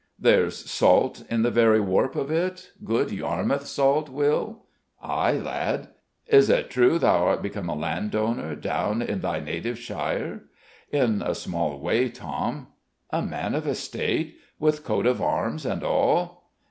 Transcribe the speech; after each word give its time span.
_There's 0.17 0.57
salt 0.57 1.23
in 1.29 1.43
the 1.43 1.51
very 1.51 1.79
warp 1.79 2.15
of 2.15 2.31
it, 2.31 2.71
good 2.83 3.11
Yarmouth 3.11 3.67
salt. 3.67 4.09
Will?" 4.09 4.63
"Ay, 4.99 5.33
lad?" 5.33 5.89
"Is't 6.25 6.71
true 6.71 6.97
thou'rt 6.97 7.43
become 7.43 7.69
a 7.69 7.75
landowner, 7.75 8.55
down 8.55 9.03
in 9.03 9.19
thy 9.21 9.39
native 9.41 9.77
shire?" 9.77 10.45
"In 10.91 11.21
a 11.21 11.35
small 11.35 11.79
way, 11.79 12.09
Tom." 12.09 12.69
"A 13.11 13.21
man 13.21 13.53
of 13.53 13.67
estate? 13.67 14.39
with 14.57 14.83
coat 14.83 15.05
of 15.05 15.21
arms 15.21 15.67
and 15.67 15.83
all?" 15.83 16.47